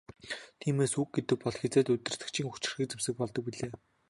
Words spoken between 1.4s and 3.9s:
бол хэзээд удирдагчийн хүчирхэг зэвсэг болдог билээ.